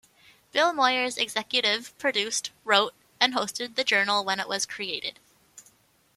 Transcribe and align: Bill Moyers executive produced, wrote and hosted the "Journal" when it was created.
Bill 0.51 0.71
Moyers 0.73 1.15
executive 1.15 1.95
produced, 1.99 2.49
wrote 2.63 2.95
and 3.19 3.35
hosted 3.35 3.75
the 3.75 3.83
"Journal" 3.83 4.25
when 4.25 4.39
it 4.39 4.47
was 4.47 4.65
created. 4.65 5.19